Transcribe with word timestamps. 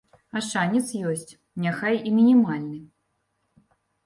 А 0.37 0.41
шанец 0.45 0.87
ёсць, 1.11 1.33
няхай 1.67 1.95
і 2.07 2.15
мінімальны. 2.17 2.81